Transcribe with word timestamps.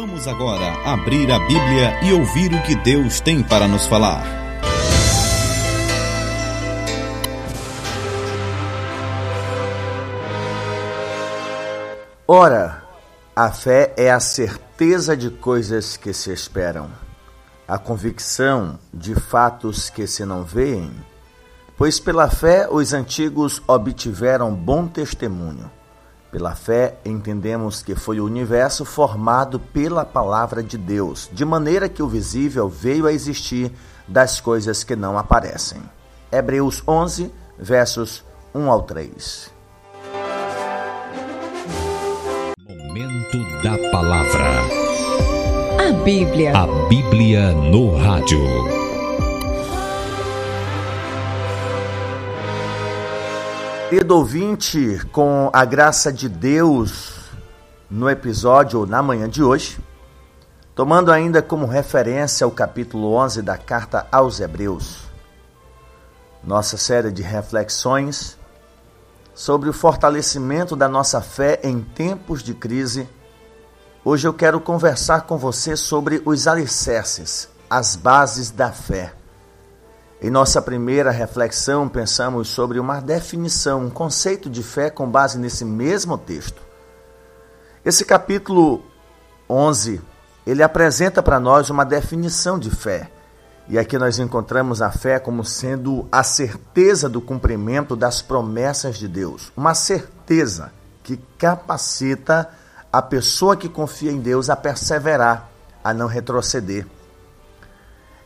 Vamos 0.00 0.28
agora 0.28 0.74
abrir 0.84 1.28
a 1.28 1.40
Bíblia 1.40 2.04
e 2.04 2.12
ouvir 2.12 2.54
o 2.54 2.62
que 2.62 2.76
Deus 2.76 3.18
tem 3.18 3.42
para 3.42 3.66
nos 3.66 3.84
falar. 3.88 4.22
Ora, 12.28 12.84
a 13.34 13.50
fé 13.50 13.92
é 13.96 14.08
a 14.08 14.20
certeza 14.20 15.16
de 15.16 15.30
coisas 15.30 15.96
que 15.96 16.12
se 16.12 16.32
esperam, 16.32 16.88
a 17.66 17.76
convicção 17.76 18.78
de 18.94 19.16
fatos 19.16 19.90
que 19.90 20.06
se 20.06 20.24
não 20.24 20.44
veem, 20.44 20.92
pois 21.76 21.98
pela 21.98 22.30
fé 22.30 22.68
os 22.70 22.92
antigos 22.92 23.60
obtiveram 23.66 24.54
bom 24.54 24.86
testemunho. 24.86 25.68
Pela 26.30 26.54
fé 26.54 26.96
entendemos 27.06 27.82
que 27.82 27.94
foi 27.94 28.20
o 28.20 28.24
universo 28.26 28.84
formado 28.84 29.58
pela 29.58 30.04
palavra 30.04 30.62
de 30.62 30.76
Deus, 30.76 31.28
de 31.32 31.44
maneira 31.44 31.88
que 31.88 32.02
o 32.02 32.08
visível 32.08 32.68
veio 32.68 33.06
a 33.06 33.12
existir 33.12 33.72
das 34.06 34.38
coisas 34.38 34.84
que 34.84 34.94
não 34.94 35.18
aparecem. 35.18 35.80
Hebreus 36.30 36.82
11, 36.86 37.32
versos 37.58 38.22
1 38.54 38.70
ao 38.70 38.82
3. 38.82 39.50
Momento 42.68 43.62
da 43.62 43.90
palavra. 43.90 44.44
A 45.88 45.92
Bíblia. 46.04 46.52
A 46.54 46.66
Bíblia 46.88 47.52
no 47.52 47.96
rádio. 47.96 48.77
Querido 53.88 54.16
ouvinte, 54.16 55.00
com 55.12 55.48
a 55.50 55.64
graça 55.64 56.12
de 56.12 56.28
Deus, 56.28 57.14
no 57.90 58.10
episódio 58.10 58.84
na 58.84 59.02
manhã 59.02 59.26
de 59.26 59.42
hoje, 59.42 59.82
tomando 60.74 61.10
ainda 61.10 61.40
como 61.40 61.64
referência 61.64 62.46
o 62.46 62.50
capítulo 62.50 63.14
11 63.14 63.40
da 63.40 63.56
carta 63.56 64.06
aos 64.12 64.40
Hebreus, 64.40 65.04
nossa 66.44 66.76
série 66.76 67.10
de 67.10 67.22
reflexões 67.22 68.36
sobre 69.34 69.70
o 69.70 69.72
fortalecimento 69.72 70.76
da 70.76 70.86
nossa 70.86 71.22
fé 71.22 71.58
em 71.64 71.80
tempos 71.80 72.42
de 72.42 72.52
crise. 72.52 73.08
Hoje 74.04 74.28
eu 74.28 74.34
quero 74.34 74.60
conversar 74.60 75.22
com 75.22 75.38
você 75.38 75.78
sobre 75.78 76.20
os 76.26 76.46
alicerces, 76.46 77.48
as 77.70 77.96
bases 77.96 78.50
da 78.50 78.70
fé. 78.70 79.14
Em 80.20 80.30
nossa 80.30 80.60
primeira 80.60 81.12
reflexão, 81.12 81.88
pensamos 81.88 82.48
sobre 82.48 82.80
uma 82.80 83.00
definição, 83.00 83.84
um 83.84 83.90
conceito 83.90 84.50
de 84.50 84.64
fé 84.64 84.90
com 84.90 85.08
base 85.08 85.38
nesse 85.38 85.64
mesmo 85.64 86.18
texto. 86.18 86.60
Esse 87.84 88.04
capítulo 88.04 88.82
11, 89.48 90.00
ele 90.44 90.60
apresenta 90.60 91.22
para 91.22 91.38
nós 91.38 91.70
uma 91.70 91.84
definição 91.84 92.58
de 92.58 92.68
fé. 92.68 93.08
E 93.68 93.78
aqui 93.78 93.96
nós 93.96 94.18
encontramos 94.18 94.82
a 94.82 94.90
fé 94.90 95.20
como 95.20 95.44
sendo 95.44 96.08
a 96.10 96.24
certeza 96.24 97.08
do 97.08 97.20
cumprimento 97.20 97.94
das 97.94 98.20
promessas 98.20 98.96
de 98.96 99.06
Deus, 99.06 99.52
uma 99.56 99.72
certeza 99.72 100.72
que 101.04 101.16
capacita 101.38 102.50
a 102.92 103.00
pessoa 103.00 103.56
que 103.56 103.68
confia 103.68 104.10
em 104.10 104.18
Deus 104.18 104.50
a 104.50 104.56
perseverar, 104.56 105.48
a 105.84 105.94
não 105.94 106.08
retroceder. 106.08 106.86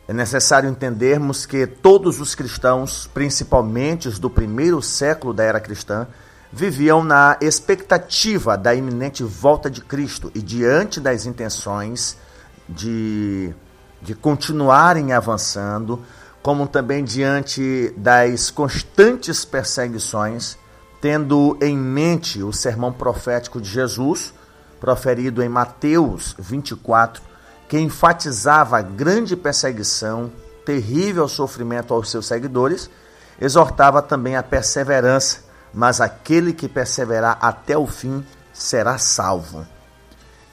É 0.05 0.13
necessário 0.13 0.69
entendermos 0.69 1.45
que 1.45 1.65
todos 1.65 2.19
os 2.19 2.35
cristãos, 2.35 3.09
principalmente 3.13 4.09
os 4.09 4.19
do 4.19 4.29
primeiro 4.29 4.81
século 4.81 5.33
da 5.33 5.43
era 5.43 5.61
cristã, 5.61 6.07
viviam 6.51 7.03
na 7.03 7.37
expectativa 7.41 8.57
da 8.57 8.75
iminente 8.75 9.23
volta 9.23 9.71
de 9.71 9.81
Cristo 9.81 10.29
e 10.35 10.41
diante 10.41 10.99
das 10.99 11.25
intenções 11.25 12.17
de, 12.67 13.53
de 14.01 14.13
continuarem 14.13 15.13
avançando, 15.13 16.01
como 16.43 16.67
também 16.67 17.03
diante 17.03 17.93
das 17.95 18.51
constantes 18.51 19.45
perseguições, 19.45 20.57
tendo 21.01 21.57
em 21.61 21.77
mente 21.77 22.43
o 22.43 22.51
sermão 22.51 22.91
profético 22.91 23.59
de 23.59 23.69
Jesus, 23.69 24.33
proferido 24.81 25.41
em 25.41 25.47
Mateus 25.49 26.35
24, 26.37 27.23
que 27.73 27.79
enfatizava 27.79 28.77
a 28.77 28.81
grande 28.83 29.35
perseguição, 29.35 30.31
terrível 30.63 31.27
sofrimento 31.27 31.91
aos 31.91 32.11
seus 32.11 32.27
seguidores, 32.27 32.87
exortava 33.41 33.99
também 33.99 34.35
a 34.35 34.43
perseverança, 34.43 35.39
mas 35.73 35.99
aquele 35.99 36.53
que 36.53 36.69
perseverar 36.69 37.35
até 37.41 37.75
o 37.75 37.87
fim 37.87 38.23
será 38.53 38.99
salvo. 38.99 39.65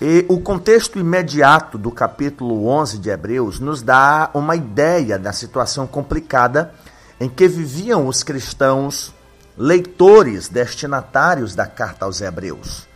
E 0.00 0.25
o 0.30 0.41
contexto 0.41 0.98
imediato 0.98 1.76
do 1.76 1.91
capítulo 1.91 2.66
11 2.66 2.97
de 2.97 3.10
Hebreus 3.10 3.60
nos 3.60 3.82
dá 3.82 4.30
uma 4.32 4.56
ideia 4.56 5.19
da 5.19 5.30
situação 5.30 5.86
complicada 5.86 6.72
em 7.20 7.28
que 7.28 7.47
viviam 7.47 8.06
os 8.06 8.22
cristãos 8.22 9.14
leitores 9.59 10.48
destinatários 10.48 11.54
da 11.54 11.66
carta 11.66 12.06
aos 12.06 12.22
Hebreus. 12.22 12.88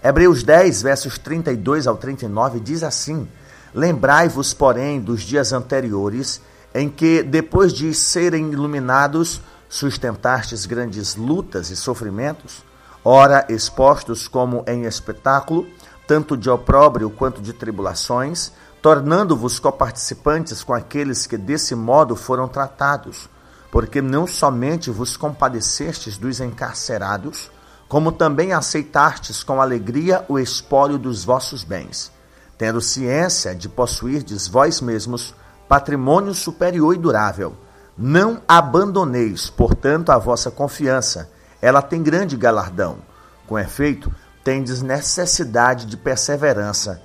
Hebreus 0.00 0.44
10, 0.44 0.80
versos 0.80 1.18
32 1.18 1.88
ao 1.88 1.96
39 1.96 2.60
diz 2.60 2.84
assim: 2.84 3.26
Lembrai-vos, 3.74 4.54
porém, 4.54 5.00
dos 5.00 5.22
dias 5.22 5.52
anteriores, 5.52 6.40
em 6.72 6.88
que, 6.88 7.24
depois 7.24 7.72
de 7.72 7.92
serem 7.92 8.52
iluminados, 8.52 9.40
sustentastes 9.68 10.64
grandes 10.64 11.16
lutas 11.16 11.70
e 11.70 11.76
sofrimentos, 11.76 12.62
ora 13.04 13.44
expostos 13.48 14.28
como 14.28 14.64
em 14.68 14.84
espetáculo, 14.84 15.66
tanto 16.06 16.36
de 16.36 16.48
opróbrio 16.48 17.10
quanto 17.10 17.42
de 17.42 17.52
tribulações, 17.52 18.52
tornando-vos 18.80 19.58
coparticipantes 19.58 20.62
com 20.62 20.72
aqueles 20.72 21.26
que 21.26 21.36
desse 21.36 21.74
modo 21.74 22.14
foram 22.14 22.46
tratados, 22.46 23.28
porque 23.72 24.00
não 24.00 24.24
somente 24.24 24.88
vos 24.88 25.16
compadecestes 25.16 26.16
dos 26.16 26.38
encarcerados, 26.38 27.50
como 27.88 28.12
também 28.12 28.52
aceitastes 28.52 29.42
com 29.42 29.60
alegria 29.60 30.24
o 30.28 30.38
espólio 30.38 30.96
dos 30.96 31.24
vossos 31.24 31.64
bens 31.64 32.13
tendo 32.56 32.80
ciência 32.80 33.54
de 33.54 33.68
possuirdes 33.68 34.46
vós 34.46 34.80
mesmos 34.80 35.34
patrimônio 35.68 36.34
superior 36.34 36.94
e 36.94 36.98
durável. 36.98 37.54
Não 37.96 38.40
abandoneis, 38.46 39.48
portanto, 39.48 40.10
a 40.10 40.18
vossa 40.18 40.50
confiança, 40.50 41.30
ela 41.60 41.80
tem 41.80 42.02
grande 42.02 42.36
galardão. 42.36 42.98
Com 43.46 43.58
efeito, 43.58 44.12
tendes 44.42 44.82
necessidade 44.82 45.86
de 45.86 45.96
perseverança, 45.96 47.00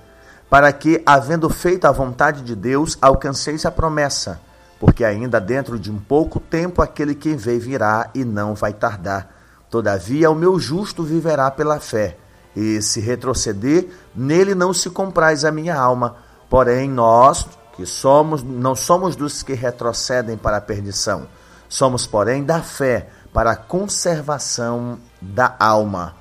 para 0.48 0.72
que, 0.72 1.02
havendo 1.06 1.48
feito 1.48 1.86
a 1.86 1.92
vontade 1.92 2.42
de 2.42 2.56
Deus, 2.56 2.98
alcanceis 3.00 3.64
a 3.64 3.70
promessa, 3.70 4.40
porque 4.78 5.04
ainda 5.04 5.40
dentro 5.40 5.78
de 5.78 5.90
um 5.90 5.98
pouco 5.98 6.40
tempo 6.40 6.82
aquele 6.82 7.14
que 7.14 7.34
veio 7.34 7.60
virá 7.60 8.10
e 8.14 8.24
não 8.24 8.54
vai 8.54 8.72
tardar. 8.72 9.30
Todavia, 9.70 10.30
o 10.30 10.34
meu 10.34 10.58
justo 10.58 11.04
viverá 11.04 11.50
pela 11.50 11.78
fé 11.78 12.16
e 12.54 12.80
se 12.82 13.00
retroceder, 13.00 13.88
nele 14.14 14.54
não 14.54 14.72
se 14.72 14.90
compraz 14.90 15.44
a 15.44 15.52
minha 15.52 15.76
alma. 15.76 16.16
Porém, 16.48 16.88
nós, 16.88 17.46
que 17.76 17.86
somos, 17.86 18.42
não 18.42 18.74
somos 18.74 19.14
dos 19.14 19.42
que 19.42 19.54
retrocedem 19.54 20.36
para 20.36 20.56
a 20.56 20.60
perdição, 20.60 21.26
somos, 21.68 22.06
porém, 22.06 22.44
da 22.44 22.60
fé 22.60 23.08
para 23.32 23.52
a 23.52 23.56
conservação 23.56 24.98
da 25.20 25.54
alma. 25.58 26.16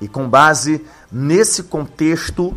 E 0.00 0.08
com 0.08 0.28
base 0.28 0.84
nesse 1.10 1.62
contexto, 1.62 2.56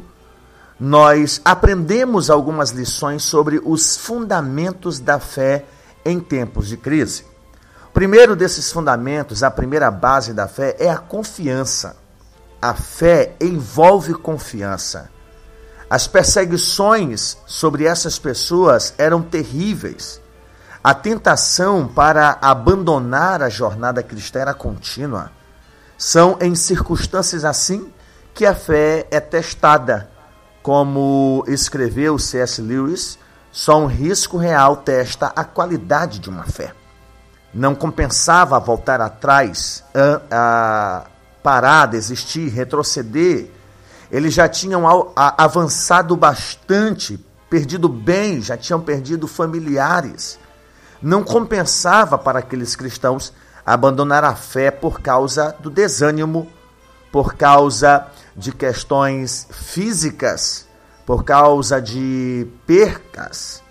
nós 0.80 1.40
aprendemos 1.46 2.30
algumas 2.30 2.72
lições 2.72 3.24
sobre 3.24 3.62
os 3.64 3.96
fundamentos 3.96 5.00
da 5.00 5.20
fé 5.20 5.64
em 6.04 6.20
tempos 6.20 6.68
de 6.68 6.76
crise. 6.76 7.24
O 7.88 7.92
primeiro 7.94 8.36
desses 8.36 8.72
fundamentos, 8.72 9.42
a 9.42 9.50
primeira 9.50 9.90
base 9.90 10.34
da 10.34 10.48
fé, 10.48 10.76
é 10.78 10.90
a 10.90 10.98
confiança. 10.98 11.96
A 12.66 12.74
fé 12.74 13.36
envolve 13.40 14.16
confiança. 14.16 15.12
As 15.88 16.08
perseguições 16.08 17.38
sobre 17.46 17.86
essas 17.86 18.18
pessoas 18.18 18.92
eram 18.98 19.22
terríveis. 19.22 20.20
A 20.84 20.92
tentação 20.92 21.88
para 21.88 22.40
abandonar 22.42 23.44
a 23.44 23.50
jornada 23.50 24.02
cristã 24.02 24.40
era 24.40 24.54
contínua. 24.56 25.30
São 25.96 26.40
em 26.42 26.56
circunstâncias 26.56 27.46
assim 27.46 27.94
que 28.34 28.48
a 28.48 28.56
fé 28.56 29.06
é 29.12 29.20
testada. 29.20 30.10
Como 30.64 31.46
escreveu 31.48 32.18
C.S. 32.18 32.64
Lewis, 32.64 33.20
só 33.52 33.80
um 33.80 33.86
risco 33.86 34.38
real 34.38 34.78
testa 34.78 35.32
a 35.36 35.44
qualidade 35.44 36.18
de 36.18 36.32
uma 36.32 36.46
fé. 36.46 36.74
Não 37.54 37.76
compensava 37.76 38.60
voltar 38.60 39.02
atrás 39.02 39.84
parar, 41.46 41.86
desistir, 41.86 42.50
retroceder. 42.50 43.52
Eles 44.12 44.34
já 44.34 44.50
tinham 44.50 44.84
avançado 45.16 46.16
bastante, 46.16 47.24
perdido 47.48 47.88
bens, 47.88 48.46
já 48.46 48.58
tinham 48.58 48.82
perdido 48.82 49.28
familiares. 49.28 50.40
Não 51.00 51.24
compensava 51.24 52.18
para 52.18 52.40
aqueles 52.40 52.76
cristãos 52.76 53.32
abandonar 53.64 54.24
a 54.24 54.34
fé 54.34 54.72
por 54.72 55.02
causa 55.02 55.56
do 55.60 55.70
desânimo, 55.70 56.48
por 57.12 57.36
causa 57.36 58.08
de 58.36 58.52
questões 58.52 59.48
físicas, 59.52 60.66
por 61.06 61.24
causa 61.24 61.80
de 61.80 62.48
percas. 62.66 63.62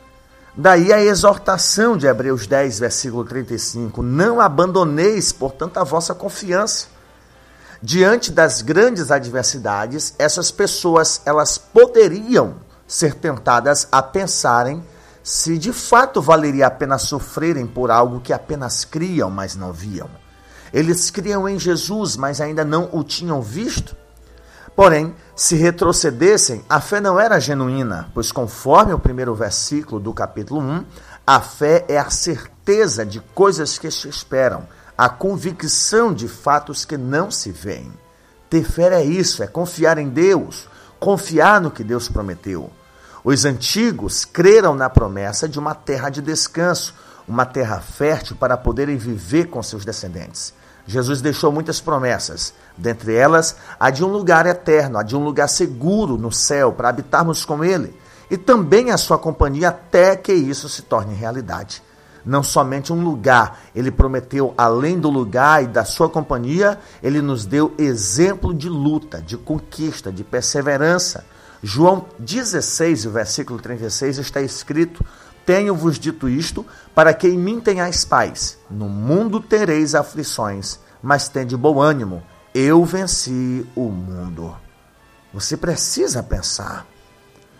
Daí 0.56 0.92
a 0.92 1.02
exortação 1.02 1.96
de 1.96 2.06
Hebreus 2.06 2.46
10, 2.46 2.78
versículo 2.78 3.24
35: 3.24 4.00
Não 4.00 4.40
abandoneis, 4.40 5.32
portanto, 5.32 5.78
a 5.78 5.82
vossa 5.82 6.14
confiança. 6.14 6.93
Diante 7.86 8.32
das 8.32 8.62
grandes 8.62 9.10
adversidades, 9.10 10.14
essas 10.18 10.50
pessoas 10.50 11.20
elas 11.26 11.58
poderiam 11.58 12.54
ser 12.86 13.12
tentadas 13.12 13.86
a 13.92 14.02
pensarem 14.02 14.82
se 15.22 15.58
de 15.58 15.70
fato 15.70 16.22
valeria 16.22 16.66
a 16.66 16.70
pena 16.70 16.96
sofrerem 16.96 17.66
por 17.66 17.90
algo 17.90 18.22
que 18.22 18.32
apenas 18.32 18.86
criam, 18.86 19.28
mas 19.28 19.54
não 19.54 19.70
viam. 19.70 20.08
Eles 20.72 21.10
criam 21.10 21.46
em 21.46 21.58
Jesus, 21.58 22.16
mas 22.16 22.40
ainda 22.40 22.64
não 22.64 22.88
o 22.90 23.04
tinham 23.04 23.42
visto. 23.42 23.94
Porém, 24.74 25.14
se 25.36 25.54
retrocedessem, 25.54 26.64
a 26.66 26.80
fé 26.80 27.02
não 27.02 27.20
era 27.20 27.38
genuína, 27.38 28.08
pois, 28.14 28.32
conforme 28.32 28.94
o 28.94 28.98
primeiro 28.98 29.34
versículo 29.34 30.00
do 30.00 30.14
capítulo 30.14 30.58
1, 30.58 30.86
a 31.26 31.38
fé 31.38 31.84
é 31.86 31.98
a 31.98 32.08
certeza 32.08 33.04
de 33.04 33.20
coisas 33.20 33.76
que 33.76 33.90
se 33.90 34.08
esperam, 34.08 34.66
a 34.96 35.08
convicção 35.08 36.14
de 36.14 36.28
fatos 36.28 36.84
que 36.84 36.96
não 36.96 37.30
se 37.30 37.50
veem. 37.50 37.92
Ter 38.48 38.64
fé 38.64 38.94
é 38.94 39.04
isso, 39.04 39.42
é 39.42 39.46
confiar 39.46 39.98
em 39.98 40.08
Deus, 40.08 40.68
confiar 41.00 41.60
no 41.60 41.70
que 41.70 41.82
Deus 41.82 42.08
prometeu. 42.08 42.70
Os 43.24 43.44
antigos 43.44 44.24
creram 44.24 44.74
na 44.74 44.88
promessa 44.88 45.48
de 45.48 45.58
uma 45.58 45.74
terra 45.74 46.10
de 46.10 46.22
descanso, 46.22 46.94
uma 47.26 47.44
terra 47.44 47.80
fértil 47.80 48.36
para 48.36 48.56
poderem 48.56 48.96
viver 48.96 49.46
com 49.46 49.62
seus 49.62 49.84
descendentes. 49.84 50.52
Jesus 50.86 51.22
deixou 51.22 51.50
muitas 51.50 51.80
promessas, 51.80 52.52
dentre 52.76 53.14
elas 53.14 53.56
a 53.80 53.90
de 53.90 54.04
um 54.04 54.08
lugar 54.08 54.46
eterno, 54.46 54.98
a 54.98 55.02
de 55.02 55.16
um 55.16 55.24
lugar 55.24 55.48
seguro 55.48 56.18
no 56.18 56.30
céu 56.30 56.72
para 56.72 56.90
habitarmos 56.90 57.44
com 57.44 57.64
Ele, 57.64 57.98
e 58.30 58.36
também 58.36 58.90
a 58.90 58.98
sua 58.98 59.18
companhia 59.18 59.70
até 59.70 60.14
que 60.14 60.32
isso 60.32 60.68
se 60.68 60.82
torne 60.82 61.14
realidade. 61.14 61.82
Não 62.24 62.42
somente 62.42 62.92
um 62.92 63.02
lugar, 63.04 63.60
ele 63.74 63.90
prometeu, 63.90 64.54
além 64.56 64.98
do 64.98 65.10
lugar 65.10 65.62
e 65.62 65.66
da 65.66 65.84
sua 65.84 66.08
companhia, 66.08 66.78
ele 67.02 67.20
nos 67.20 67.44
deu 67.44 67.74
exemplo 67.76 68.54
de 68.54 68.68
luta, 68.68 69.20
de 69.20 69.36
conquista, 69.36 70.10
de 70.10 70.24
perseverança. 70.24 71.24
João 71.62 72.06
16, 72.18 73.04
versículo 73.04 73.60
36 73.60 74.18
está 74.18 74.40
escrito: 74.40 75.04
tenho-vos 75.44 75.98
dito 75.98 76.28
isto, 76.28 76.64
para 76.94 77.12
que 77.12 77.28
em 77.28 77.38
mim 77.38 77.60
tenhais 77.60 78.04
paz. 78.04 78.58
No 78.70 78.88
mundo 78.88 79.40
tereis 79.40 79.94
aflições, 79.94 80.78
mas 81.02 81.28
tende 81.28 81.56
bom 81.56 81.80
ânimo. 81.80 82.22
Eu 82.54 82.84
venci 82.84 83.66
o 83.74 83.90
mundo. 83.90 84.56
Você 85.32 85.56
precisa 85.56 86.22
pensar. 86.22 86.86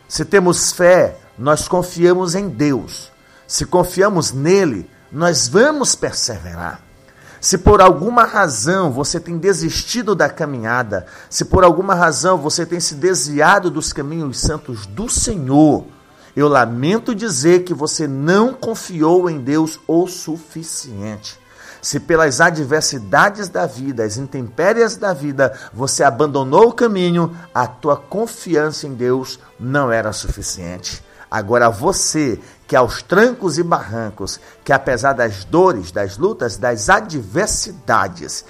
Se 0.09 0.25
temos 0.25 0.73
fé, 0.73 1.19
nós 1.37 1.69
confiamos 1.69 2.35
em 2.35 2.49
Deus. 2.49 3.11
Se 3.47 3.67
confiamos 3.67 4.33
nele, 4.33 4.89
nós 5.11 5.49
vamos 5.49 5.95
perseverar. 5.95 6.81
Se 7.41 7.59
por 7.59 7.83
alguma 7.83 8.25
razão 8.25 8.91
você 8.91 9.21
tem 9.21 9.37
desistido 9.37 10.15
da 10.15 10.31
caminhada, 10.31 11.05
se 11.29 11.45
por 11.45 11.63
alguma 11.63 11.95
razão 11.95 12.39
você 12.39 12.65
tem 12.65 12.81
se 12.81 12.95
desviado 12.95 13.71
dos 13.71 13.93
caminhos 13.93 14.41
santos 14.41 14.87
do 14.87 15.11
Senhor, 15.11 15.85
eu 16.35 16.49
lamento 16.49 17.15
dizer 17.15 17.65
que 17.65 17.75
você 17.75 18.09
não 18.09 18.55
confiou 18.55 19.29
em 19.29 19.39
Deus 19.41 19.79
o 19.87 20.07
suficiente. 20.07 21.39
Se 21.83 22.01
pelas 22.01 22.41
adversidades 22.41 23.51
da 23.51 23.67
vida, 23.67 24.05
as 24.05 24.17
intempéries 24.17 24.97
da 24.97 25.13
vida, 25.13 25.53
você 25.71 26.03
abandonou 26.03 26.69
o 26.69 26.73
caminho, 26.73 27.37
a 27.55 27.67
tua 27.67 27.95
confiança 27.95 28.87
em 28.87 28.95
Deus 28.95 29.39
não 29.61 29.93
era 29.93 30.15
suficiente. 30.15 31.05
Agora 31.31 31.69
você 31.69 32.41
que 32.67 32.75
aos 32.75 33.03
trancos 33.03 33.59
e 33.59 33.63
barrancos, 33.63 34.41
que 34.65 34.73
apesar 34.73 35.13
das 35.13 35.45
dores, 35.45 35.91
das 35.91 36.17
lutas, 36.17 36.57
das 36.57 36.89
adversidades, 36.89 38.45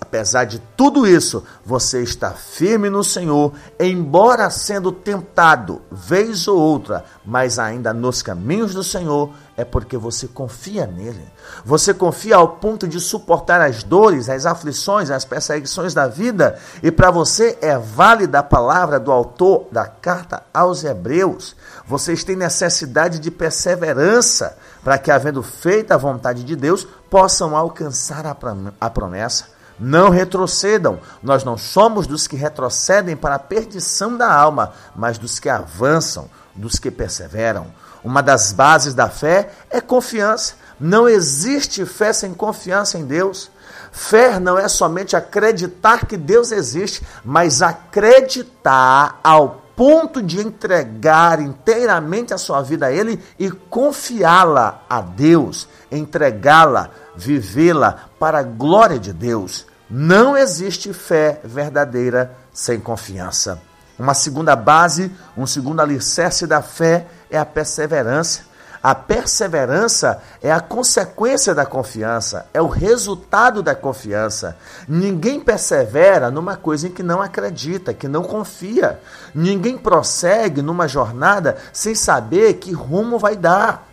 apesar 0.00 0.44
de 0.44 0.58
tudo 0.76 1.06
isso, 1.06 1.42
você 1.64 2.02
está 2.02 2.32
firme 2.32 2.90
no 2.90 3.02
Senhor, 3.02 3.52
embora 3.78 4.50
sendo 4.50 4.92
tentado 4.92 5.80
vez 5.90 6.46
ou 6.46 6.58
outra, 6.58 7.04
mas 7.24 7.58
ainda 7.58 7.94
nos 7.94 8.20
caminhos 8.20 8.74
do 8.74 8.84
Senhor, 8.84 9.30
é 9.56 9.64
porque 9.64 9.96
você 9.96 10.26
confia 10.26 10.86
nele. 10.86 11.24
Você 11.64 11.94
confia 11.94 12.36
ao 12.36 12.48
ponto 12.56 12.86
de 12.86 13.00
suportar 13.00 13.60
as 13.60 13.82
dores, 13.82 14.28
as 14.28 14.46
aflições, 14.46 15.10
as 15.10 15.24
perseguições 15.24 15.94
da 15.94 16.06
vida, 16.06 16.58
e 16.82 16.90
para 16.90 17.10
você 17.10 17.58
é 17.62 17.78
válida 17.78 18.40
a 18.40 18.42
palavra 18.42 19.00
do 19.00 19.10
autor 19.10 19.66
da 19.72 19.86
carta 19.86 20.42
aos 20.52 20.84
Hebreus. 20.84 21.56
Vocês 21.86 22.22
têm 22.22 22.36
necessidade 22.36 23.18
de 23.18 23.30
perseverança 23.30 24.56
para 24.84 24.98
que, 24.98 25.10
havendo 25.10 25.42
feito 25.42 25.92
a 25.92 25.96
vontade 25.96 26.44
de 26.44 26.56
Deus, 26.56 26.86
possam 27.08 27.56
alcançar 27.56 28.24
a 28.26 28.90
promessa. 28.90 29.49
Não 29.80 30.10
retrocedam. 30.10 31.00
Nós 31.22 31.42
não 31.42 31.56
somos 31.56 32.06
dos 32.06 32.26
que 32.26 32.36
retrocedem 32.36 33.16
para 33.16 33.36
a 33.36 33.38
perdição 33.38 34.16
da 34.16 34.30
alma, 34.30 34.74
mas 34.94 35.16
dos 35.16 35.38
que 35.38 35.48
avançam, 35.48 36.28
dos 36.54 36.78
que 36.78 36.90
perseveram. 36.90 37.66
Uma 38.04 38.22
das 38.22 38.52
bases 38.52 38.92
da 38.92 39.08
fé 39.08 39.50
é 39.70 39.80
confiança. 39.80 40.54
Não 40.78 41.08
existe 41.08 41.84
fé 41.86 42.12
sem 42.12 42.34
confiança 42.34 42.98
em 42.98 43.06
Deus. 43.06 43.50
Fé 43.90 44.38
não 44.38 44.58
é 44.58 44.68
somente 44.68 45.16
acreditar 45.16 46.06
que 46.06 46.16
Deus 46.16 46.52
existe, 46.52 47.02
mas 47.24 47.60
acreditar 47.60 49.18
ao 49.22 49.62
ponto 49.74 50.22
de 50.22 50.40
entregar 50.40 51.40
inteiramente 51.40 52.34
a 52.34 52.38
sua 52.38 52.60
vida 52.60 52.86
a 52.86 52.92
Ele 52.92 53.18
e 53.38 53.50
confiá-la 53.50 54.82
a 54.88 55.00
Deus, 55.00 55.66
entregá-la, 55.90 56.90
vivê-la 57.16 58.10
para 58.18 58.40
a 58.40 58.42
glória 58.42 58.98
de 58.98 59.12
Deus. 59.12 59.66
Não 59.90 60.36
existe 60.36 60.92
fé 60.92 61.40
verdadeira 61.42 62.32
sem 62.52 62.78
confiança. 62.78 63.60
Uma 63.98 64.14
segunda 64.14 64.54
base, 64.54 65.10
um 65.36 65.46
segundo 65.46 65.80
alicerce 65.80 66.46
da 66.46 66.62
fé 66.62 67.08
é 67.28 67.36
a 67.36 67.44
perseverança. 67.44 68.42
A 68.80 68.94
perseverança 68.94 70.22
é 70.40 70.50
a 70.50 70.60
consequência 70.60 71.54
da 71.54 71.66
confiança, 71.66 72.46
é 72.54 72.62
o 72.62 72.68
resultado 72.68 73.64
da 73.64 73.74
confiança. 73.74 74.56
Ninguém 74.88 75.40
persevera 75.40 76.30
numa 76.30 76.56
coisa 76.56 76.86
em 76.86 76.90
que 76.90 77.02
não 77.02 77.20
acredita, 77.20 77.92
que 77.92 78.06
não 78.06 78.22
confia. 78.22 79.00
Ninguém 79.34 79.76
prossegue 79.76 80.62
numa 80.62 80.86
jornada 80.86 81.58
sem 81.72 81.96
saber 81.96 82.54
que 82.54 82.72
rumo 82.72 83.18
vai 83.18 83.36
dar. 83.36 83.86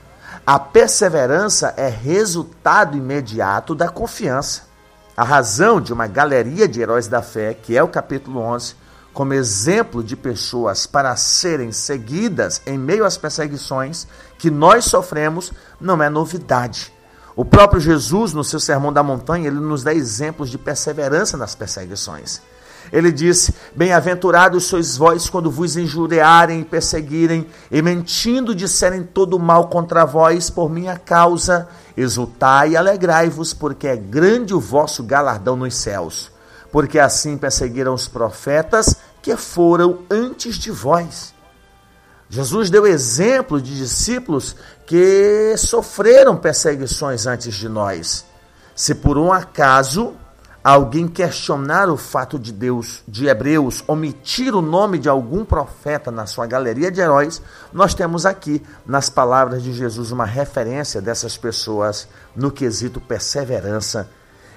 A 0.45 0.60
perseverança 0.60 1.74
é 1.75 1.89
resultado 1.89 2.95
imediato 2.95 3.74
da 3.74 3.89
confiança. 3.89 4.67
A 5.17 5.24
razão 5.24 5.81
de 5.81 5.91
uma 5.91 6.05
galeria 6.05 6.67
de 6.67 6.79
heróis 6.79 7.07
da 7.07 7.24
fé, 7.24 7.55
que 7.55 7.75
é 7.75 7.81
o 7.81 7.88
capítulo 7.88 8.39
11, 8.39 8.75
como 9.12 9.33
exemplo 9.33 10.03
de 10.03 10.15
pessoas 10.15 10.86
para 10.86 11.15
serem 11.15 11.71
seguidas 11.71 12.62
em 12.67 12.77
meio 12.77 13.03
às 13.03 13.17
perseguições 13.17 14.07
que 14.38 14.51
nós 14.51 14.86
sofremos, 14.86 15.51
não 15.81 16.03
é 16.03 16.07
novidade. 16.07 16.93
O 17.36 17.43
próprio 17.43 17.81
Jesus, 17.81 18.31
no 18.31 18.43
seu 18.43 18.59
Sermão 18.59 18.93
da 18.93 19.01
Montanha, 19.01 19.47
ele 19.47 19.59
nos 19.59 19.81
dá 19.81 19.91
exemplos 19.91 20.51
de 20.51 20.57
perseverança 20.59 21.36
nas 21.36 21.55
perseguições. 21.55 22.39
Ele 22.91 23.12
disse: 23.12 23.53
Bem-aventurados 23.75 24.65
sois 24.65 24.98
vós 24.98 25.29
quando 25.29 25.51
vos 25.51 25.77
injuriarem 25.77 26.62
e 26.62 26.65
perseguirem, 26.65 27.48
e 27.72 27.82
mentindo 27.82 28.56
disserem 28.56 29.03
todo 29.03 29.39
mal 29.39 29.67
contra 29.67 30.06
vós 30.06 30.50
por 30.50 30.70
minha 30.70 30.98
causa. 30.98 31.67
Exultai 31.96 32.72
e 32.72 32.77
alegrai-vos, 32.77 33.53
porque 33.53 33.88
é 33.88 33.96
grande 33.96 34.53
o 34.53 34.60
vosso 34.60 35.03
galardão 35.03 35.56
nos 35.56 35.75
céus. 35.75 36.32
Porque 36.72 37.00
assim 37.00 37.38
perseguiram 37.38 37.94
os 37.94 38.08
profetas 38.08 38.96
que 39.22 39.36
foram 39.36 40.00
antes 40.10 40.56
de 40.56 40.72
vós. 40.72 41.34
Jesus 42.29 42.70
deu 42.70 42.86
exemplo 42.86 43.62
de 43.62 43.75
discípulos 43.75 44.56
que 44.86 45.56
sofreram 45.58 46.36
perseguições 46.36 47.25
antes 47.25 47.56
de 47.56 47.70
nós. 47.70 48.25
Se 48.75 48.94
por 48.94 49.17
um 49.17 49.32
acaso 49.32 50.13
alguém 50.71 51.07
questionar 51.07 51.89
o 51.89 51.95
fato 51.95 52.38
de 52.38 52.51
Deus, 52.51 53.03
de 53.07 53.27
Hebreus, 53.27 53.83
omitir 53.88 54.53
o 54.53 54.62
nome 54.62 55.00
de 55.00 55.07
algum 55.07 55.45
profeta 55.45 56.12
na 56.12 56.25
sua 56.25 56.45
galeria 56.45 56.91
de 56.91 57.00
heróis, 57.00 57.41
nós 57.71 57.93
temos 57.93 58.25
aqui, 58.25 58.62
nas 58.86 59.09
palavras 59.09 59.63
de 59.63 59.71
Jesus, 59.71 60.12
uma 60.12 60.25
referência 60.25 61.01
dessas 61.01 61.38
pessoas 61.38 62.07
no 62.36 62.51
quesito 62.51 63.00
perseverança 63.00 64.09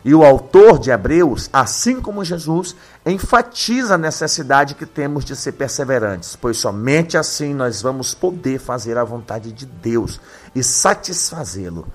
e 0.04 0.14
o 0.14 0.24
autor 0.24 0.78
de 0.78 0.90
Hebreus, 0.90 1.50
assim 1.52 2.00
como 2.00 2.24
Jesus, 2.24 2.74
enfatiza 3.04 3.94
a 3.94 3.98
necessidade 3.98 4.74
que 4.74 4.86
temos 4.86 5.24
de 5.24 5.36
ser 5.36 5.52
perseverantes, 5.52 6.36
pois 6.36 6.56
somente 6.56 7.18
assim 7.18 7.54
nós 7.54 7.82
vamos 7.82 8.14
poder 8.14 8.58
fazer 8.58 8.96
a 8.96 9.04
vontade 9.04 9.52
de 9.52 9.66
Deus 9.66 10.20
e 10.54 10.62
satisfazê-lo. 10.62 11.86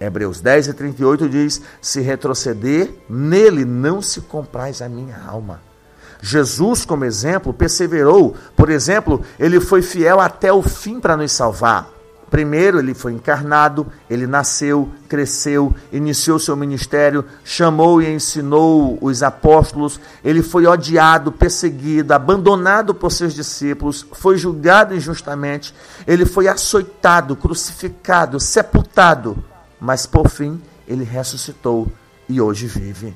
Hebreus 0.00 0.40
10 0.40 0.68
e 0.68 0.74
38 0.74 1.28
diz: 1.28 1.62
Se 1.80 2.00
retroceder, 2.00 2.90
nele 3.08 3.64
não 3.64 4.02
se 4.02 4.20
compraz 4.20 4.82
a 4.82 4.88
minha 4.88 5.18
alma. 5.26 5.60
Jesus, 6.20 6.84
como 6.84 7.04
exemplo, 7.04 7.52
perseverou. 7.52 8.34
Por 8.56 8.70
exemplo, 8.70 9.22
ele 9.38 9.60
foi 9.60 9.82
fiel 9.82 10.20
até 10.20 10.52
o 10.52 10.62
fim 10.62 10.98
para 10.98 11.16
nos 11.16 11.32
salvar. 11.32 11.96
Primeiro, 12.28 12.80
ele 12.80 12.92
foi 12.92 13.12
encarnado, 13.12 13.86
ele 14.10 14.26
nasceu, 14.26 14.90
cresceu, 15.08 15.72
iniciou 15.92 16.40
seu 16.40 16.56
ministério, 16.56 17.24
chamou 17.44 18.02
e 18.02 18.12
ensinou 18.12 18.98
os 19.00 19.22
apóstolos, 19.22 20.00
ele 20.24 20.42
foi 20.42 20.66
odiado, 20.66 21.30
perseguido, 21.30 22.12
abandonado 22.12 22.92
por 22.92 23.12
seus 23.12 23.32
discípulos, 23.32 24.04
foi 24.12 24.36
julgado 24.36 24.92
injustamente, 24.92 25.72
ele 26.04 26.26
foi 26.26 26.48
açoitado, 26.48 27.36
crucificado, 27.36 28.40
sepultado, 28.40 29.42
mas 29.80 30.06
por 30.06 30.28
fim 30.28 30.60
ele 30.86 31.04
ressuscitou 31.04 31.88
e 32.28 32.40
hoje 32.40 32.66
vive. 32.66 33.14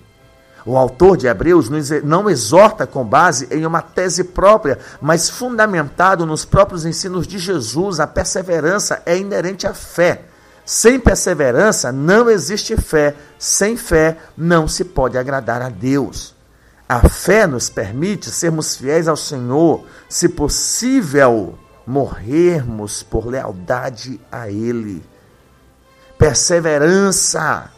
O 0.65 0.77
autor 0.77 1.17
de 1.17 1.27
Hebreus 1.27 1.71
não 2.05 2.29
exorta 2.29 2.87
com 2.87 3.05
base 3.05 3.49
em 3.51 3.65
uma 3.65 3.81
tese 3.81 4.25
própria, 4.25 4.79
mas 5.01 5.31
fundamentado 5.31 6.27
nos 6.27 6.45
próprios 6.45 6.85
ensinos 6.85 7.27
de 7.27 7.39
Jesus. 7.39 7.99
A 7.99 8.07
perseverança 8.07 9.03
é 9.07 9.17
inerente 9.17 9.67
à 9.67 9.73
fé. 9.73 10.25
Sem 10.65 11.01
perseverança 11.01 11.91
não 11.91 12.29
existe 12.29 12.77
fé. 12.77 13.17
Sem 13.39 13.77
fé 13.77 14.19
não 14.37 14.69
se 14.69 14.85
pode 14.85 15.17
agradar 15.17 15.63
a 15.63 15.71
Deus. 15.71 16.35
A 16.87 17.09
fé 17.09 17.47
nos 17.47 17.71
permite 17.71 18.31
sermos 18.31 18.77
fiéis 18.77 19.09
ao 19.09 19.17
Senhor, 19.17 19.87
se 20.09 20.29
possível, 20.29 21.59
morrermos 21.87 23.03
por 23.03 23.27
lealdade 23.27 24.21
a 24.31 24.51
Ele. 24.51 25.03
Perseverança, 26.21 27.73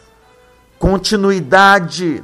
continuidade, 0.77 2.21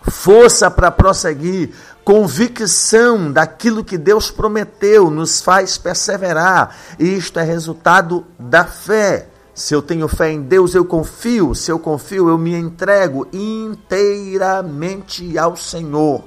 força 0.00 0.70
para 0.70 0.90
prosseguir, 0.92 1.74
convicção 2.04 3.32
daquilo 3.32 3.82
que 3.82 3.98
Deus 3.98 4.30
prometeu, 4.30 5.10
nos 5.10 5.40
faz 5.40 5.76
perseverar. 5.76 6.76
E 6.96 7.16
isto 7.16 7.40
é 7.40 7.42
resultado 7.42 8.24
da 8.38 8.64
fé. 8.64 9.26
Se 9.52 9.74
eu 9.74 9.82
tenho 9.82 10.06
fé 10.06 10.30
em 10.30 10.42
Deus, 10.42 10.76
eu 10.76 10.84
confio. 10.84 11.56
Se 11.56 11.72
eu 11.72 11.80
confio, 11.80 12.28
eu 12.28 12.38
me 12.38 12.54
entrego 12.54 13.26
inteiramente 13.32 15.36
ao 15.36 15.56
Senhor. 15.56 16.22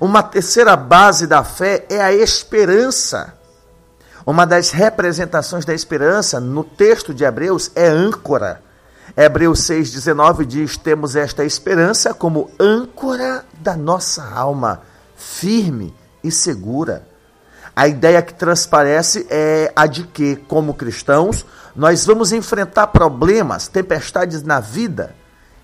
Uma 0.00 0.22
terceira 0.22 0.76
base 0.76 1.26
da 1.26 1.42
fé 1.42 1.84
é 1.90 2.00
a 2.00 2.12
esperança. 2.12 3.37
Uma 4.28 4.44
das 4.44 4.72
representações 4.72 5.64
da 5.64 5.72
esperança 5.72 6.38
no 6.38 6.62
texto 6.62 7.14
de 7.14 7.24
Hebreus 7.24 7.70
é 7.74 7.88
âncora. 7.88 8.60
Hebreus 9.16 9.60
6,19 9.60 10.44
diz: 10.44 10.76
Temos 10.76 11.16
esta 11.16 11.46
esperança 11.46 12.12
como 12.12 12.50
âncora 12.60 13.46
da 13.58 13.74
nossa 13.74 14.22
alma, 14.22 14.82
firme 15.16 15.94
e 16.22 16.30
segura. 16.30 17.08
A 17.74 17.88
ideia 17.88 18.20
que 18.20 18.34
transparece 18.34 19.26
é 19.30 19.72
a 19.74 19.86
de 19.86 20.04
que, 20.04 20.36
como 20.36 20.74
cristãos, 20.74 21.46
nós 21.74 22.04
vamos 22.04 22.30
enfrentar 22.30 22.88
problemas, 22.88 23.66
tempestades 23.66 24.42
na 24.42 24.60
vida. 24.60 25.14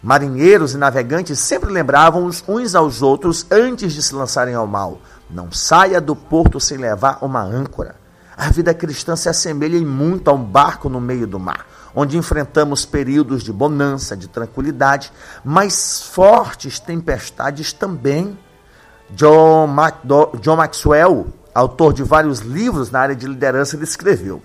Marinheiros 0.02 0.72
e 0.72 0.78
navegantes 0.78 1.38
sempre 1.38 1.70
lembravam 1.70 2.30
uns 2.48 2.74
aos 2.74 3.02
outros 3.02 3.44
antes 3.50 3.92
de 3.92 4.02
se 4.02 4.14
lançarem 4.14 4.54
ao 4.54 4.66
mal. 4.66 5.02
Não 5.28 5.52
saia 5.52 6.00
do 6.00 6.16
porto 6.16 6.58
sem 6.58 6.78
levar 6.78 7.18
uma 7.20 7.42
âncora. 7.42 8.02
A 8.36 8.50
vida 8.50 8.74
cristã 8.74 9.16
se 9.16 9.28
assemelha 9.28 9.76
em 9.76 9.84
muito 9.84 10.28
a 10.28 10.32
um 10.32 10.42
barco 10.42 10.88
no 10.88 11.00
meio 11.00 11.26
do 11.26 11.38
mar 11.38 11.66
onde 11.94 12.18
enfrentamos 12.18 12.84
períodos 12.84 13.42
de 13.42 13.52
bonança, 13.52 14.16
de 14.16 14.26
tranquilidade, 14.26 15.12
mas 15.44 16.02
fortes 16.02 16.80
tempestades 16.80 17.72
também. 17.72 18.36
John, 19.10 19.68
John 20.40 20.56
Maxwell, 20.56 21.26
autor 21.54 21.92
de 21.92 22.02
vários 22.02 22.40
livros 22.40 22.90
na 22.90 23.00
área 23.00 23.14
de 23.14 23.26
liderança, 23.26 23.76
ele 23.76 23.84
escreveu: 23.84 24.42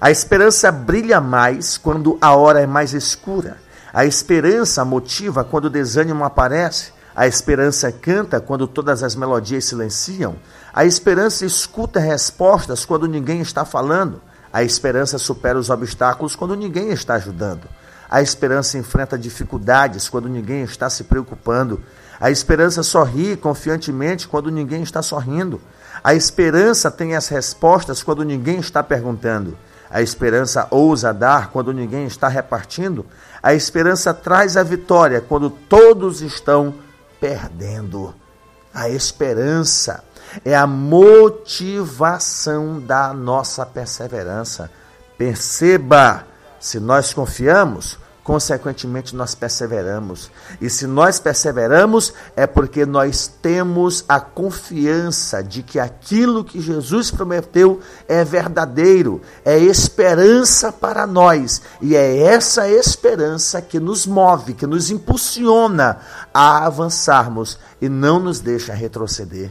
A 0.00 0.10
esperança 0.10 0.72
brilha 0.72 1.20
mais 1.20 1.76
quando 1.76 2.16
a 2.20 2.34
hora 2.34 2.60
é 2.60 2.66
mais 2.66 2.94
escura. 2.94 3.58
A 3.92 4.04
esperança 4.04 4.84
motiva 4.84 5.44
quando 5.44 5.66
o 5.66 5.70
desânimo 5.70 6.24
aparece. 6.24 6.95
A 7.16 7.26
esperança 7.26 7.90
canta 7.90 8.42
quando 8.42 8.66
todas 8.66 9.02
as 9.02 9.16
melodias 9.16 9.64
silenciam. 9.64 10.36
A 10.70 10.84
esperança 10.84 11.46
escuta 11.46 11.98
respostas 11.98 12.84
quando 12.84 13.08
ninguém 13.08 13.40
está 13.40 13.64
falando. 13.64 14.20
A 14.52 14.62
esperança 14.62 15.16
supera 15.16 15.58
os 15.58 15.70
obstáculos 15.70 16.36
quando 16.36 16.54
ninguém 16.54 16.90
está 16.90 17.14
ajudando. 17.14 17.66
A 18.10 18.20
esperança 18.20 18.76
enfrenta 18.76 19.18
dificuldades 19.18 20.10
quando 20.10 20.28
ninguém 20.28 20.62
está 20.62 20.90
se 20.90 21.04
preocupando. 21.04 21.80
A 22.20 22.30
esperança 22.30 22.82
sorri 22.82 23.34
confiantemente 23.34 24.28
quando 24.28 24.50
ninguém 24.50 24.82
está 24.82 25.00
sorrindo. 25.00 25.58
A 26.04 26.14
esperança 26.14 26.90
tem 26.90 27.16
as 27.16 27.28
respostas 27.28 28.02
quando 28.02 28.26
ninguém 28.26 28.58
está 28.58 28.82
perguntando. 28.82 29.56
A 29.90 30.02
esperança 30.02 30.66
ousa 30.70 31.14
dar 31.14 31.48
quando 31.50 31.72
ninguém 31.72 32.06
está 32.06 32.28
repartindo. 32.28 33.06
A 33.42 33.54
esperança 33.54 34.12
traz 34.12 34.54
a 34.58 34.62
vitória 34.62 35.22
quando 35.22 35.48
todos 35.48 36.20
estão 36.20 36.74
perdendo. 37.26 38.14
A 38.72 38.88
esperança 38.88 40.04
é 40.44 40.54
a 40.54 40.64
motivação 40.64 42.78
da 42.78 43.12
nossa 43.12 43.66
perseverança. 43.66 44.70
Perceba, 45.18 46.24
se 46.60 46.78
nós 46.78 47.12
confiamos, 47.12 47.98
consequentemente 48.26 49.14
nós 49.14 49.36
perseveramos. 49.36 50.32
E 50.60 50.68
se 50.68 50.84
nós 50.84 51.20
perseveramos, 51.20 52.12
é 52.34 52.44
porque 52.44 52.84
nós 52.84 53.28
temos 53.28 54.04
a 54.08 54.18
confiança 54.18 55.44
de 55.44 55.62
que 55.62 55.78
aquilo 55.78 56.42
que 56.42 56.60
Jesus 56.60 57.08
prometeu 57.08 57.80
é 58.08 58.24
verdadeiro, 58.24 59.22
é 59.44 59.56
esperança 59.56 60.72
para 60.72 61.06
nós. 61.06 61.62
E 61.80 61.94
é 61.94 62.18
essa 62.18 62.68
esperança 62.68 63.62
que 63.62 63.78
nos 63.78 64.08
move, 64.08 64.54
que 64.54 64.66
nos 64.66 64.90
impulsiona 64.90 66.00
a 66.36 66.66
avançarmos 66.66 67.58
e 67.80 67.88
não 67.88 68.20
nos 68.20 68.40
deixa 68.40 68.74
retroceder. 68.74 69.50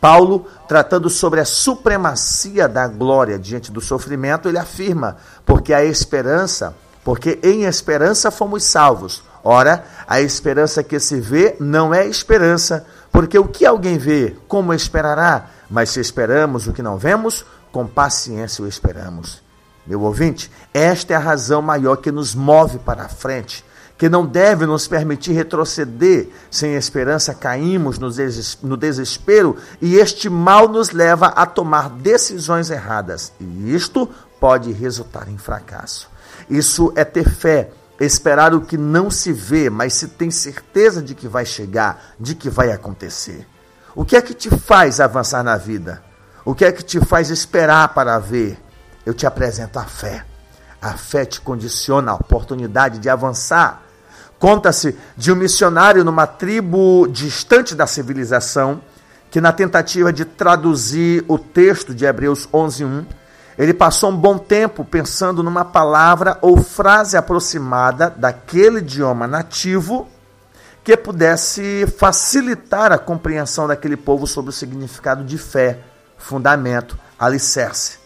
Paulo, 0.00 0.46
tratando 0.66 1.10
sobre 1.10 1.40
a 1.40 1.44
supremacia 1.44 2.66
da 2.66 2.88
glória 2.88 3.38
diante 3.38 3.70
do 3.70 3.82
sofrimento, 3.82 4.48
ele 4.48 4.56
afirma: 4.56 5.18
porque 5.44 5.74
a 5.74 5.84
esperança, 5.84 6.74
porque 7.04 7.38
em 7.42 7.64
esperança 7.64 8.30
fomos 8.30 8.64
salvos. 8.64 9.22
Ora, 9.44 9.84
a 10.08 10.22
esperança 10.22 10.82
que 10.82 10.98
se 10.98 11.20
vê 11.20 11.54
não 11.60 11.92
é 11.92 12.06
esperança, 12.06 12.86
porque 13.10 13.38
o 13.38 13.46
que 13.46 13.66
alguém 13.66 13.98
vê, 13.98 14.34
como 14.48 14.72
esperará? 14.72 15.50
Mas 15.68 15.90
se 15.90 16.00
esperamos 16.00 16.66
o 16.66 16.72
que 16.72 16.82
não 16.82 16.96
vemos, 16.96 17.44
com 17.70 17.86
paciência 17.86 18.64
o 18.64 18.68
esperamos. 18.68 19.42
Meu 19.86 20.00
ouvinte, 20.00 20.50
esta 20.72 21.12
é 21.12 21.16
a 21.16 21.20
razão 21.20 21.60
maior 21.60 21.96
que 21.96 22.10
nos 22.10 22.34
move 22.34 22.78
para 22.78 23.02
a 23.02 23.08
frente 23.08 23.64
que 24.02 24.08
não 24.08 24.26
deve 24.26 24.66
nos 24.66 24.88
permitir 24.88 25.30
retroceder. 25.30 26.28
Sem 26.50 26.74
esperança, 26.74 27.32
caímos 27.32 28.00
no 28.00 28.76
desespero 28.76 29.56
e 29.80 29.94
este 29.94 30.28
mal 30.28 30.66
nos 30.66 30.90
leva 30.90 31.26
a 31.28 31.46
tomar 31.46 31.88
decisões 31.88 32.68
erradas. 32.68 33.32
E 33.38 33.72
isto 33.72 34.10
pode 34.40 34.72
resultar 34.72 35.28
em 35.28 35.38
fracasso. 35.38 36.10
Isso 36.50 36.92
é 36.96 37.04
ter 37.04 37.30
fé, 37.30 37.70
esperar 38.00 38.52
o 38.52 38.62
que 38.62 38.76
não 38.76 39.08
se 39.08 39.32
vê, 39.32 39.70
mas 39.70 39.94
se 39.94 40.08
tem 40.08 40.32
certeza 40.32 41.00
de 41.00 41.14
que 41.14 41.28
vai 41.28 41.46
chegar, 41.46 42.02
de 42.18 42.34
que 42.34 42.50
vai 42.50 42.72
acontecer. 42.72 43.46
O 43.94 44.04
que 44.04 44.16
é 44.16 44.20
que 44.20 44.34
te 44.34 44.50
faz 44.50 44.98
avançar 44.98 45.44
na 45.44 45.56
vida? 45.56 46.02
O 46.44 46.56
que 46.56 46.64
é 46.64 46.72
que 46.72 46.82
te 46.82 46.98
faz 46.98 47.30
esperar 47.30 47.94
para 47.94 48.18
ver? 48.18 48.58
Eu 49.06 49.14
te 49.14 49.28
apresento 49.28 49.78
a 49.78 49.84
fé. 49.84 50.24
A 50.80 50.94
fé 50.94 51.24
te 51.24 51.40
condiciona 51.40 52.10
a 52.10 52.16
oportunidade 52.16 52.98
de 52.98 53.08
avançar 53.08 53.91
Conta-se 54.42 54.98
de 55.16 55.30
um 55.30 55.36
missionário 55.36 56.02
numa 56.02 56.26
tribo 56.26 57.06
distante 57.06 57.76
da 57.76 57.86
civilização, 57.86 58.80
que 59.30 59.40
na 59.40 59.52
tentativa 59.52 60.12
de 60.12 60.24
traduzir 60.24 61.24
o 61.28 61.38
texto 61.38 61.94
de 61.94 62.04
Hebreus 62.04 62.48
11:1, 62.52 63.04
ele 63.56 63.72
passou 63.72 64.10
um 64.10 64.16
bom 64.16 64.36
tempo 64.36 64.84
pensando 64.84 65.44
numa 65.44 65.64
palavra 65.64 66.38
ou 66.42 66.60
frase 66.60 67.16
aproximada 67.16 68.10
daquele 68.10 68.78
idioma 68.78 69.28
nativo 69.28 70.08
que 70.82 70.96
pudesse 70.96 71.86
facilitar 71.96 72.90
a 72.90 72.98
compreensão 72.98 73.68
daquele 73.68 73.96
povo 73.96 74.26
sobre 74.26 74.50
o 74.50 74.52
significado 74.52 75.22
de 75.22 75.38
fé, 75.38 75.78
fundamento, 76.18 76.98
alicerce. 77.16 78.00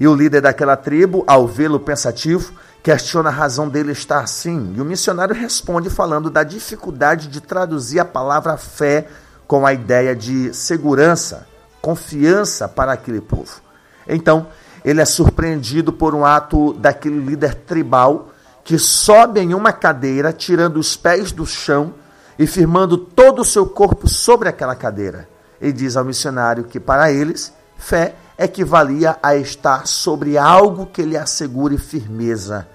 E 0.00 0.08
o 0.08 0.14
líder 0.14 0.40
daquela 0.40 0.78
tribo, 0.78 1.24
ao 1.26 1.46
vê-lo 1.46 1.78
pensativo, 1.78 2.54
questiona 2.88 3.28
a 3.28 3.32
razão 3.32 3.68
dele 3.68 3.92
estar 3.92 4.20
assim. 4.20 4.72
E 4.74 4.80
o 4.80 4.84
missionário 4.84 5.34
responde 5.34 5.90
falando 5.90 6.30
da 6.30 6.42
dificuldade 6.42 7.28
de 7.28 7.38
traduzir 7.38 8.00
a 8.00 8.04
palavra 8.04 8.56
fé 8.56 9.06
com 9.46 9.66
a 9.66 9.74
ideia 9.74 10.16
de 10.16 10.54
segurança, 10.54 11.46
confiança 11.82 12.66
para 12.66 12.90
aquele 12.92 13.20
povo. 13.20 13.60
Então, 14.08 14.46
ele 14.82 15.02
é 15.02 15.04
surpreendido 15.04 15.92
por 15.92 16.14
um 16.14 16.24
ato 16.24 16.72
daquele 16.72 17.18
líder 17.20 17.56
tribal 17.56 18.30
que 18.64 18.78
sobe 18.78 19.40
em 19.40 19.52
uma 19.52 19.70
cadeira, 19.70 20.32
tirando 20.32 20.78
os 20.78 20.96
pés 20.96 21.30
do 21.30 21.44
chão 21.44 21.92
e 22.38 22.46
firmando 22.46 22.96
todo 22.96 23.42
o 23.42 23.44
seu 23.44 23.66
corpo 23.66 24.08
sobre 24.08 24.48
aquela 24.48 24.74
cadeira. 24.74 25.28
E 25.60 25.72
diz 25.72 25.94
ao 25.94 26.06
missionário 26.06 26.64
que 26.64 26.80
para 26.80 27.12
eles, 27.12 27.52
fé 27.76 28.14
equivalia 28.38 29.18
a 29.22 29.36
estar 29.36 29.86
sobre 29.86 30.38
algo 30.38 30.86
que 30.86 31.02
lhe 31.02 31.18
assegure 31.18 31.76
firmeza, 31.76 32.66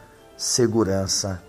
segurança. 0.44 1.42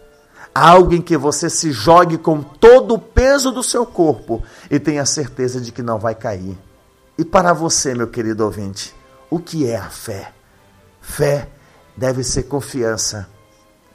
Algo 0.54 0.94
em 0.94 1.02
que 1.02 1.16
você 1.16 1.50
se 1.50 1.72
jogue 1.72 2.16
com 2.16 2.40
todo 2.40 2.94
o 2.94 2.98
peso 2.98 3.50
do 3.50 3.62
seu 3.62 3.84
corpo 3.84 4.42
e 4.70 4.78
tenha 4.78 5.04
certeza 5.04 5.60
de 5.60 5.72
que 5.72 5.82
não 5.82 5.98
vai 5.98 6.14
cair. 6.14 6.56
E 7.18 7.24
para 7.24 7.52
você, 7.52 7.92
meu 7.92 8.06
querido 8.06 8.44
ouvinte, 8.44 8.94
o 9.28 9.40
que 9.40 9.68
é 9.68 9.76
a 9.76 9.90
fé? 9.90 10.32
Fé 11.00 11.48
deve 11.96 12.22
ser 12.22 12.44
confiança, 12.44 13.28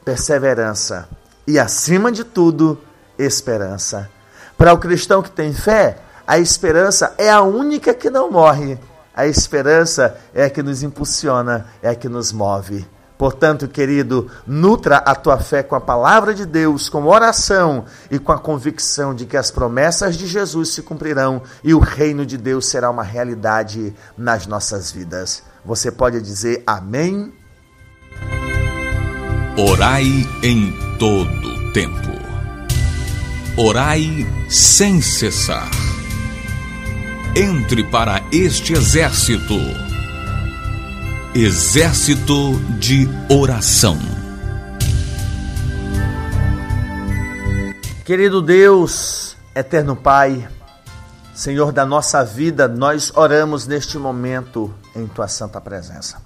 perseverança 0.03 1.07
e, 1.47 1.57
acima 1.57 2.11
de 2.11 2.25
tudo, 2.25 2.77
esperança. 3.17 4.09
Para 4.57 4.73
o 4.73 4.77
cristão 4.77 5.21
que 5.21 5.31
tem 5.31 5.53
fé, 5.53 5.97
a 6.27 6.37
esperança 6.39 7.15
é 7.17 7.29
a 7.29 7.41
única 7.41 7.93
que 7.93 8.09
não 8.09 8.29
morre. 8.29 8.77
A 9.15 9.25
esperança 9.25 10.17
é 10.33 10.43
a 10.43 10.49
que 10.49 10.61
nos 10.61 10.83
impulsiona, 10.83 11.67
é 11.81 11.89
a 11.89 11.95
que 11.95 12.09
nos 12.09 12.33
move. 12.33 12.85
Portanto, 13.19 13.67
querido, 13.67 14.31
nutra 14.47 14.95
a 14.95 15.13
tua 15.13 15.37
fé 15.37 15.61
com 15.61 15.75
a 15.75 15.81
palavra 15.81 16.33
de 16.33 16.45
Deus, 16.45 16.87
com 16.87 17.03
oração 17.03 17.83
e 18.09 18.17
com 18.17 18.31
a 18.31 18.39
convicção 18.39 19.13
de 19.13 19.25
que 19.25 19.35
as 19.35 19.51
promessas 19.51 20.15
de 20.15 20.25
Jesus 20.25 20.69
se 20.69 20.81
cumprirão 20.81 21.41
e 21.61 21.73
o 21.73 21.79
reino 21.79 22.25
de 22.25 22.37
Deus 22.37 22.67
será 22.67 22.89
uma 22.89 23.03
realidade 23.03 23.93
nas 24.17 24.47
nossas 24.47 24.89
vidas. 24.89 25.43
Você 25.65 25.91
pode 25.91 26.21
dizer 26.21 26.63
amém? 26.65 27.33
Orai 29.57 30.05
em 30.41 30.71
todo 30.97 31.73
tempo. 31.73 32.17
Orai 33.57 34.25
sem 34.49 35.01
cessar. 35.01 35.69
Entre 37.35 37.83
para 37.83 38.23
este 38.31 38.71
exército 38.71 39.88
Exército 41.35 42.53
de 42.79 43.07
Oração. 43.29 43.99
Querido 48.03 48.41
Deus, 48.41 49.37
eterno 49.53 49.95
Pai, 49.95 50.49
Senhor 51.31 51.71
da 51.71 51.85
nossa 51.85 52.25
vida, 52.25 52.67
nós 52.67 53.15
oramos 53.15 53.67
neste 53.67 53.95
momento 53.99 54.73
em 54.95 55.05
tua 55.05 55.27
santa 55.27 55.61
presença. 55.61 56.19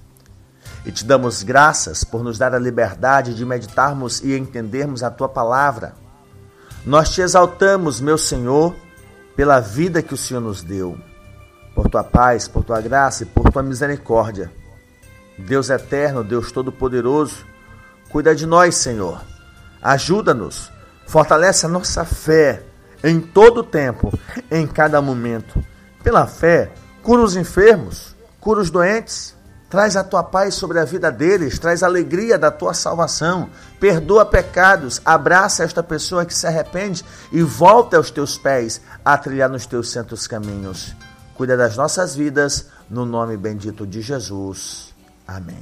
E 0.86 0.92
te 0.92 1.04
damos 1.04 1.44
graças 1.44 2.06
por 2.06 2.24
nos 2.24 2.38
dar 2.38 2.56
a 2.56 2.60
liberdade 2.60 3.36
de 3.36 3.46
meditarmos 3.46 4.22
e 4.22 4.38
entendermos 4.38 5.04
a 5.04 5.12
tua 5.12 5.28
palavra. 5.28 5.96
Nós 6.86 7.10
te 7.10 7.20
exaltamos, 7.20 8.00
meu 8.00 8.18
Senhor, 8.18 8.74
pela 9.36 9.60
vida 9.60 10.02
que 10.02 10.14
o 10.14 10.18
Senhor 10.18 10.40
nos 10.40 10.64
deu, 10.64 10.98
por 11.76 11.90
tua 11.90 12.06
paz, 12.06 12.48
por 12.48 12.64
tua 12.64 12.80
graça 12.80 13.24
e 13.24 13.26
por 13.26 13.52
tua 13.52 13.62
misericórdia. 13.62 14.63
Deus 15.38 15.70
eterno, 15.70 16.24
Deus 16.24 16.52
todo-poderoso, 16.52 17.46
cuida 18.10 18.36
de 18.36 18.46
nós, 18.46 18.76
Senhor. 18.76 19.22
Ajuda-nos, 19.82 20.72
fortalece 21.06 21.66
a 21.66 21.70
nossa 21.70 22.06
fé 22.06 22.64
em 23.04 23.20
todo 23.20 23.60
o 23.60 23.64
tempo, 23.64 24.18
em 24.50 24.66
cada 24.66 25.02
momento. 25.02 25.64
Pela 26.04 26.26
fé, 26.26 26.72
cura 27.02 27.22
os 27.22 27.36
enfermos, 27.36 28.16
cura 28.40 28.62
os 28.62 28.70
doentes, 28.70 29.36
traz 29.70 29.96
a 29.96 30.04
tua 30.04 30.24
paz 30.24 30.54
sobre 30.54 30.80
a 30.80 30.86
vida 30.86 31.12
deles, 31.12 31.58
traz 31.58 31.82
a 31.82 31.88
alegria 31.88 32.38
da 32.38 32.52
tua 32.52 32.74
salvação, 32.74 33.50
perdoa 33.80 34.24
pecados, 34.26 35.02
abraça 35.04 35.64
esta 35.64 35.82
pessoa 35.82 36.26
que 36.26 36.34
se 36.34 36.46
arrepende 36.46 37.04
e 37.32 37.42
volta 37.42 37.98
aos 37.98 38.12
teus 38.12 38.38
pés 38.38 38.80
a 39.04 39.18
trilhar 39.18 39.50
nos 39.50 39.66
teus 39.66 39.92
santos 39.92 40.28
caminhos. 40.28 40.96
Cuida 41.34 41.58
das 41.58 41.76
nossas 41.76 42.16
vidas, 42.16 42.68
no 42.88 43.06
nome 43.06 43.36
bendito 43.36 43.88
de 43.88 44.02
Jesus. 44.02 44.93
Amém. 45.28 45.56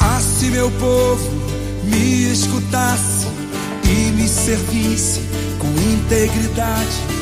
Ah, 0.00 0.20
se 0.20 0.50
meu 0.50 0.70
povo 0.72 1.30
me 1.84 2.32
escutasse 2.32 3.26
e 3.84 4.12
me 4.12 4.28
servisse 4.28 5.20
com 5.58 5.66
integridade. 5.66 7.18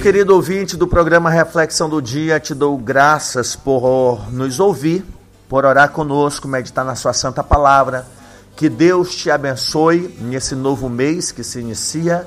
Querido 0.00 0.34
ouvinte 0.34 0.76
do 0.76 0.86
programa 0.86 1.30
Reflexão 1.30 1.88
do 1.88 2.00
Dia, 2.00 2.40
te 2.40 2.54
dou 2.54 2.76
graças 2.76 3.56
por 3.56 4.30
nos 4.30 4.60
ouvir, 4.60 5.04
por 5.48 5.64
orar 5.64 5.90
conosco, 5.90 6.48
meditar 6.48 6.84
na 6.84 6.94
Sua 6.94 7.12
Santa 7.12 7.42
Palavra 7.42 8.13
que 8.56 8.68
Deus 8.68 9.14
te 9.14 9.30
abençoe 9.30 10.16
nesse 10.20 10.54
novo 10.54 10.88
mês 10.88 11.32
que 11.32 11.42
se 11.42 11.60
inicia. 11.60 12.26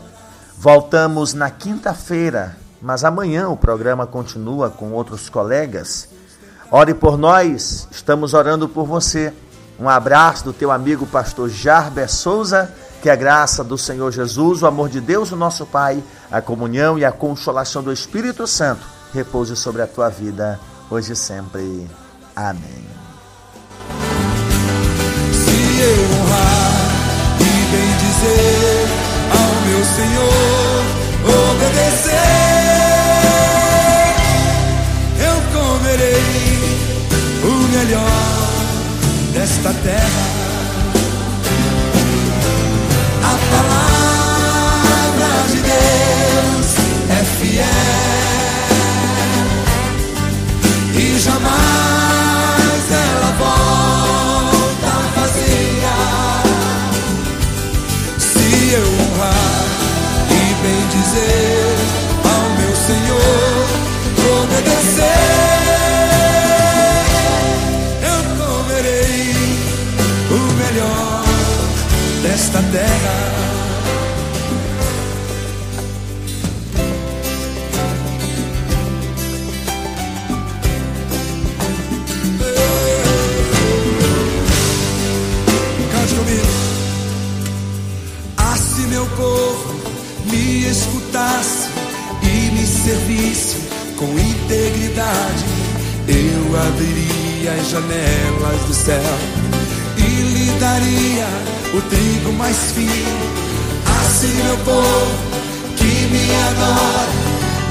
Voltamos 0.58 1.34
na 1.34 1.50
quinta-feira, 1.50 2.58
mas 2.82 3.04
amanhã 3.04 3.50
o 3.50 3.58
programa 3.58 4.06
continua 4.06 4.70
com 4.70 4.92
outros 4.92 5.30
colegas. 5.30 6.10
Ore 6.72 6.94
por 6.94 7.18
nós, 7.18 7.88
estamos 7.92 8.34
orando 8.34 8.68
por 8.68 8.86
você. 8.86 9.34
Um 9.80 9.88
abraço 9.88 10.44
do 10.44 10.54
teu 10.54 10.72
amigo 10.72 11.06
pastor 11.06 11.50
Jarber 11.50 12.12
Souza. 12.12 12.74
Que 13.02 13.12
a 13.12 13.16
graça 13.16 13.64
do 13.64 13.78
Senhor 13.78 14.12
Jesus, 14.12 14.64
o 14.64 14.68
amor 14.68 14.90
de 14.90 15.00
Deus, 15.00 15.32
o 15.32 15.36
nosso 15.36 15.68
Pai, 15.68 16.04
a 16.32 16.42
comunhão 16.42 16.98
e 16.98 17.06
a 17.06 17.12
consolação 17.12 17.84
do 17.84 17.94
Espírito 17.94 18.48
Santo 18.48 18.82
repouse 19.14 19.56
sobre 19.56 19.84
a 19.84 19.88
tua 19.88 20.10
vida, 20.10 20.60
hoje 20.90 21.14
e 21.14 21.16
sempre. 21.16 21.88
Amém 22.36 22.77
eu 25.80 25.98
honrar 26.20 26.74
e 27.40 27.44
bem 27.72 27.90
dizer 27.98 28.88
ao 29.32 29.52
meu 29.68 29.82
Senhor, 29.96 30.84
obedecer, 31.52 32.28
eu 35.20 35.36
comerei 35.54 36.26
o 37.44 37.54
melhor 37.76 38.28
desta 39.34 39.72
terra. 39.84 40.26
A 43.24 43.36
palavra 43.52 45.32
de 45.52 45.60
Deus 45.62 46.68
é 47.10 47.22
fiel 47.40 47.88
e 50.96 51.20
jamais 51.20 51.67
terra. 72.72 73.48
Cante 85.92 86.16
comigo. 86.16 86.48
Ah, 88.38 88.58
se 88.58 88.82
meu 88.82 89.06
povo 89.06 89.76
me 90.26 90.70
escutasse 90.70 91.70
e 92.24 92.52
me 92.52 92.66
servisse 92.66 93.58
com 93.96 94.08
integridade, 94.20 95.46
eu 96.08 96.68
abriria 96.68 97.54
as 97.54 97.70
janelas 97.70 98.62
do 98.68 98.74
céu 98.74 99.57
daria 100.60 101.28
o 101.74 101.82
trigo 101.82 102.34
mais 102.34 102.72
fino. 102.74 103.48
Assim, 104.00 104.34
meu 104.44 104.58
povo 104.58 105.12
que 105.76 106.08
me 106.12 106.36
adora, 106.50 107.08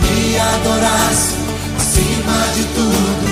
me 0.02 0.38
adorasse 0.38 1.34
acima 1.78 2.38
de 2.54 2.64
tudo, 2.74 3.26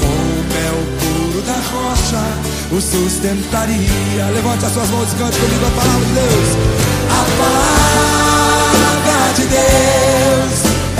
com 0.00 0.06
o 0.06 0.44
mel 0.52 0.78
puro 1.00 1.42
da 1.42 1.58
rocha, 1.72 2.24
o 2.72 2.80
sustentaria. 2.80 4.26
Levante 4.34 4.64
as 4.66 4.72
suas 4.72 4.90
mãos 4.90 5.12
e 5.12 5.16
cante 5.16 5.38
comigo 5.38 5.66
a 5.66 5.70
palavra 5.70 6.06
de 6.06 6.12
Deus. 6.14 6.48
A 7.10 7.22
palavra 7.42 9.32
de 9.34 9.44
Deus 9.46 10.67